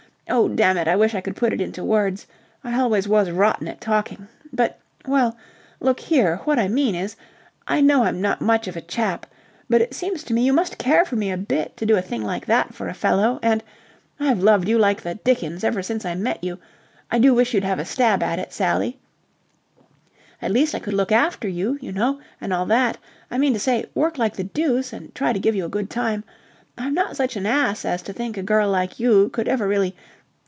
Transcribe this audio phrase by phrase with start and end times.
[0.33, 2.25] Oh, dammit, I wish I could put it into words.
[2.63, 4.29] I always was rotten at talking.
[4.53, 4.79] But...
[5.05, 5.35] well,
[5.81, 7.17] look here, what I mean is,
[7.67, 9.25] I know I'm not much of a chap,
[9.69, 12.01] but it seems to me you must care for me a bit to do a
[12.01, 13.39] thing like that for a fellow...
[13.43, 13.61] and...
[14.21, 16.59] I've loved you like the dickens ever since I met you...
[17.11, 18.97] I do wish you'd have a stab at it, Sally.
[20.41, 22.97] At least I could look after you, you know, and all that...
[23.29, 25.89] I mean to say, work like the deuce and try to give you a good
[25.89, 26.23] time...
[26.77, 29.93] I'm not such an ass as to think a girl like you could ever really...